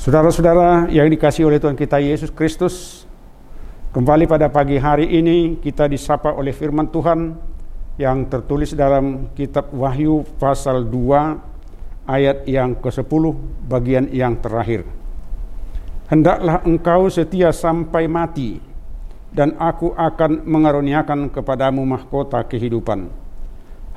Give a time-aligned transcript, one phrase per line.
[0.00, 3.04] Saudara-saudara yang dikasih oleh Tuhan kita Yesus Kristus,
[3.92, 7.36] kembali pada pagi hari ini kita disapa oleh firman Tuhan
[8.00, 13.24] yang tertulis dalam kitab Wahyu pasal 2 ayat yang ke-10
[13.68, 14.88] bagian yang terakhir.
[16.08, 18.56] Hendaklah engkau setia sampai mati
[19.36, 23.12] dan aku akan mengaruniakan kepadamu mahkota kehidupan.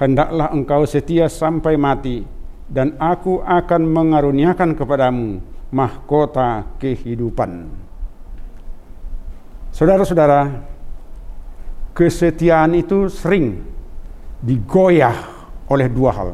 [0.03, 2.27] Hendaklah engkau setia sampai mati
[2.67, 7.65] dan aku akan mengaruniakan kepadamu mahkota kehidupan.
[9.73, 10.61] Saudara-saudara,
[11.97, 13.65] kesetiaan itu sering
[14.37, 15.17] digoyah
[15.65, 16.29] oleh dua hal.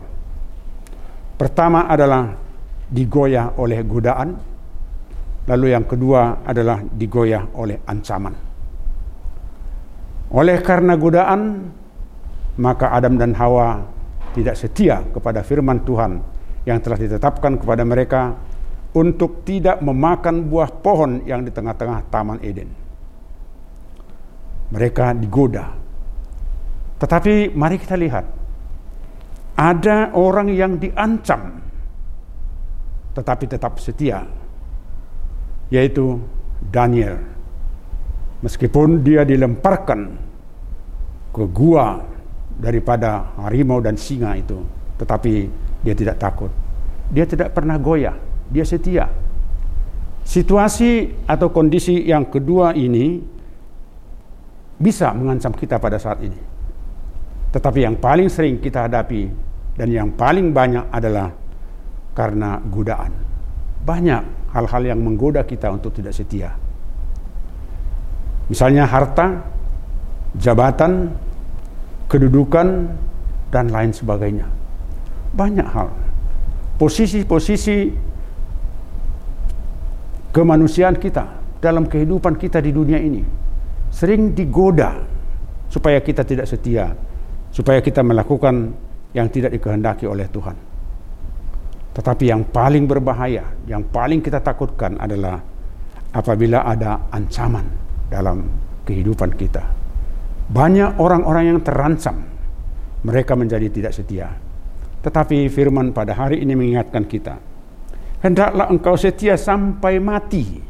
[1.40, 2.36] Pertama adalah
[2.92, 4.36] digoyah oleh godaan,
[5.48, 8.36] lalu yang kedua adalah digoyah oleh ancaman.
[10.36, 11.72] Oleh karena godaan,
[12.60, 13.88] maka Adam dan Hawa
[14.36, 16.20] tidak setia kepada firman Tuhan
[16.68, 18.36] yang telah ditetapkan kepada mereka
[18.94, 22.70] untuk tidak memakan buah pohon yang di tengah-tengah Taman Eden.
[24.74, 25.74] Mereka digoda.
[26.98, 28.26] Tetapi mari kita lihat,
[29.60, 31.60] ada orang yang diancam
[33.20, 34.24] tetapi tetap setia,
[35.74, 36.22] yaitu
[36.72, 37.20] Daniel.
[38.40, 40.16] Meskipun dia dilemparkan
[41.36, 42.00] ke gua
[42.56, 44.64] daripada harimau dan singa itu,
[44.96, 45.52] tetapi
[45.84, 46.52] dia tidak takut.
[47.12, 49.06] Dia tidak pernah goyah dia setia.
[50.26, 53.18] Situasi atau kondisi yang kedua ini
[54.78, 56.38] bisa mengancam kita pada saat ini.
[57.50, 59.26] Tetapi yang paling sering kita hadapi
[59.74, 61.34] dan yang paling banyak adalah
[62.14, 63.10] karena godaan.
[63.82, 66.54] Banyak hal-hal yang menggoda kita untuk tidak setia.
[68.50, 69.46] Misalnya harta,
[70.38, 71.14] jabatan,
[72.10, 72.90] kedudukan,
[73.50, 74.46] dan lain sebagainya.
[75.34, 75.90] Banyak hal.
[76.78, 78.09] Posisi-posisi
[80.30, 81.26] kemanusiaan kita
[81.60, 83.22] dalam kehidupan kita di dunia ini
[83.90, 85.02] sering digoda
[85.70, 86.94] supaya kita tidak setia,
[87.54, 88.74] supaya kita melakukan
[89.14, 90.58] yang tidak dikehendaki oleh Tuhan.
[91.94, 95.42] Tetapi yang paling berbahaya, yang paling kita takutkan adalah
[96.14, 97.66] apabila ada ancaman
[98.10, 98.46] dalam
[98.86, 99.66] kehidupan kita.
[100.50, 102.26] Banyak orang-orang yang terancam,
[103.06, 104.30] mereka menjadi tidak setia.
[105.06, 107.38] Tetapi firman pada hari ini mengingatkan kita,
[108.24, 110.62] hendaklah engkau setia sampai mati.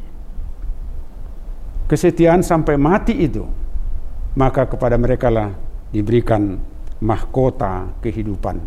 [1.90, 3.42] Kesetiaan sampai mati itu,
[4.38, 5.50] maka kepada mereka lah
[5.90, 6.54] diberikan
[7.02, 8.62] mahkota kehidupan.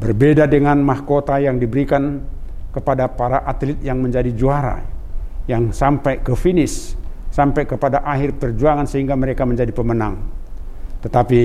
[0.00, 2.24] Berbeda dengan mahkota yang diberikan
[2.72, 4.80] kepada para atlet yang menjadi juara,
[5.44, 6.96] yang sampai ke finish,
[7.28, 10.16] sampai kepada akhir perjuangan sehingga mereka menjadi pemenang.
[11.04, 11.40] Tetapi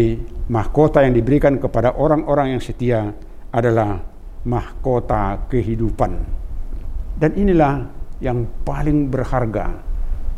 [0.48, 3.12] mahkota yang diberikan kepada orang-orang yang setia
[3.52, 4.00] adalah
[4.48, 6.41] mahkota kehidupan.
[7.22, 7.86] Dan inilah
[8.18, 9.78] yang paling berharga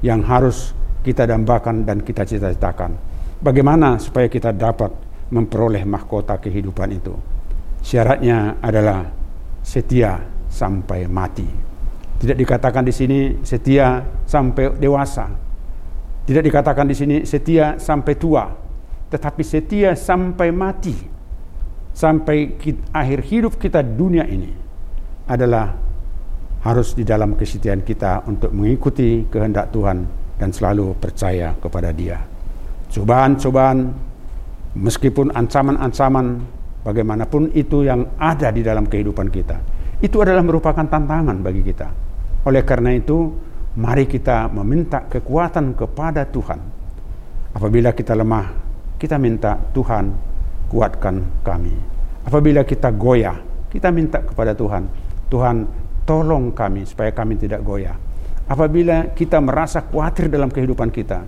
[0.04, 3.00] yang harus kita dambakan dan kita cita-citakan.
[3.40, 4.92] Bagaimana supaya kita dapat
[5.32, 7.16] memperoleh mahkota kehidupan itu?
[7.80, 9.08] Syaratnya adalah
[9.64, 10.20] setia
[10.52, 11.48] sampai mati.
[12.20, 15.28] Tidak dikatakan di sini setia sampai dewasa.
[16.24, 18.48] Tidak dikatakan di sini setia sampai tua,
[19.08, 20.96] tetapi setia sampai mati.
[21.96, 22.60] Sampai
[22.96, 24.52] akhir hidup kita dunia ini
[25.28, 25.76] adalah
[26.64, 30.08] harus di dalam kesetiaan kita untuk mengikuti kehendak Tuhan
[30.40, 32.24] dan selalu percaya kepada Dia.
[32.88, 33.92] Cobaan-cobaan,
[34.80, 36.40] meskipun ancaman-ancaman,
[36.88, 39.60] bagaimanapun itu yang ada di dalam kehidupan kita,
[40.00, 41.88] itu adalah merupakan tantangan bagi kita.
[42.48, 43.36] Oleh karena itu,
[43.76, 46.60] mari kita meminta kekuatan kepada Tuhan.
[47.54, 48.48] Apabila kita lemah,
[48.96, 50.16] kita minta Tuhan
[50.72, 51.76] kuatkan kami.
[52.24, 53.36] Apabila kita goyah,
[53.68, 54.88] kita minta kepada Tuhan,
[55.28, 57.96] Tuhan tolong kami supaya kami tidak goyah.
[58.44, 61.24] Apabila kita merasa khawatir dalam kehidupan kita,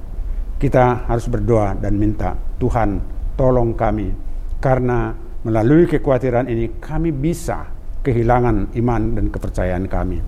[0.60, 3.00] kita harus berdoa dan minta, Tuhan
[3.40, 4.12] tolong kami.
[4.60, 7.72] Karena melalui kekhawatiran ini kami bisa
[8.04, 10.20] kehilangan iman dan kepercayaan kami.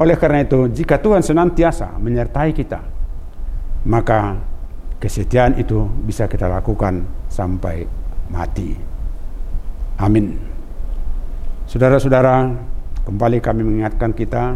[0.00, 2.80] Oleh karena itu, jika Tuhan senantiasa menyertai kita,
[3.84, 4.40] maka
[4.96, 7.84] kesetiaan itu bisa kita lakukan sampai
[8.32, 8.76] mati.
[10.00, 10.36] Amin.
[11.68, 12.48] Saudara-saudara,
[13.10, 14.54] Kembali kami mengingatkan kita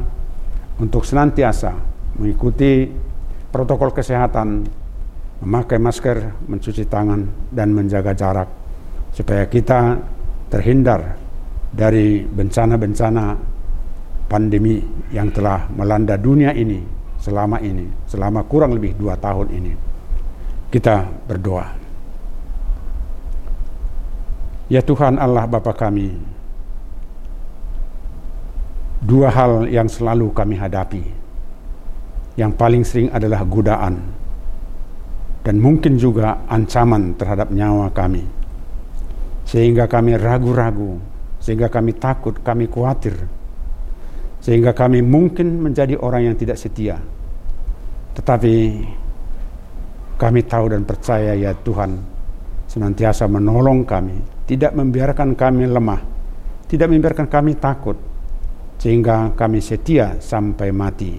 [0.78, 1.74] untuk senantiasa
[2.14, 2.86] mengikuti
[3.50, 4.62] protokol kesehatan,
[5.42, 8.46] memakai masker, mencuci tangan, dan menjaga jarak,
[9.10, 9.98] supaya kita
[10.54, 11.18] terhindar
[11.74, 13.34] dari bencana-bencana
[14.30, 14.78] pandemi
[15.10, 16.78] yang telah melanda dunia ini
[17.18, 19.72] selama ini, selama kurang lebih dua tahun ini.
[20.70, 21.66] Kita berdoa.
[24.70, 26.33] Ya Tuhan Allah Bapa kami,
[29.04, 31.04] dua hal yang selalu kami hadapi.
[32.34, 34.24] Yang paling sering adalah godaan
[35.44, 38.24] dan mungkin juga ancaman terhadap nyawa kami.
[39.44, 40.96] Sehingga kami ragu-ragu,
[41.36, 43.12] sehingga kami takut, kami khawatir.
[44.40, 46.96] Sehingga kami mungkin menjadi orang yang tidak setia.
[48.16, 48.54] Tetapi
[50.16, 52.00] kami tahu dan percaya ya Tuhan
[52.64, 56.00] senantiasa menolong kami, tidak membiarkan kami lemah,
[56.66, 57.94] tidak membiarkan kami takut,
[58.84, 61.16] sehingga kami setia sampai mati.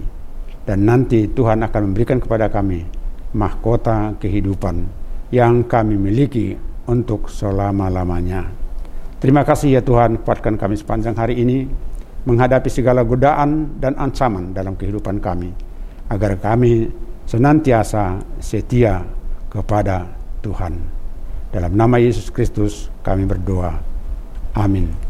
[0.62, 2.86] Dan nanti Tuhan akan memberikan kepada kami
[3.34, 4.86] mahkota kehidupan
[5.34, 6.54] yang kami miliki
[6.86, 8.46] untuk selama-lamanya.
[9.18, 11.66] Terima kasih ya Tuhan, kuatkan kami sepanjang hari ini
[12.26, 15.50] menghadapi segala godaan dan ancaman dalam kehidupan kami,
[16.10, 16.90] agar kami
[17.26, 19.02] senantiasa setia
[19.50, 20.06] kepada
[20.42, 20.78] Tuhan.
[21.50, 23.78] Dalam nama Yesus Kristus kami berdoa.
[24.54, 25.05] Amin.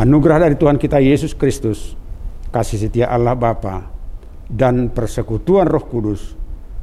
[0.00, 1.92] Anugerah dari Tuhan kita Yesus Kristus,
[2.48, 3.84] kasih setia Allah Bapa,
[4.48, 6.32] dan persekutuan Roh Kudus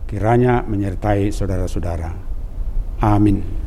[0.05, 2.13] kiranya menyertai saudara-saudara.
[3.01, 3.66] Amin.